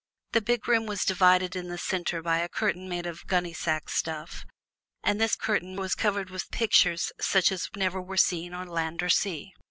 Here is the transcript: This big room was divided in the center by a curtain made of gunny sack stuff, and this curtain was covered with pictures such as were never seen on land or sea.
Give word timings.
This 0.31 0.41
big 0.41 0.67
room 0.67 0.87
was 0.87 1.05
divided 1.05 1.55
in 1.55 1.67
the 1.67 1.77
center 1.77 2.23
by 2.23 2.39
a 2.39 2.49
curtain 2.49 2.89
made 2.89 3.05
of 3.05 3.27
gunny 3.27 3.53
sack 3.53 3.87
stuff, 3.87 4.47
and 5.03 5.21
this 5.21 5.35
curtain 5.35 5.75
was 5.75 5.93
covered 5.93 6.31
with 6.31 6.49
pictures 6.49 7.11
such 7.19 7.51
as 7.51 7.69
were 7.71 7.77
never 7.77 8.17
seen 8.17 8.51
on 8.55 8.67
land 8.67 9.03
or 9.03 9.09
sea. 9.09 9.51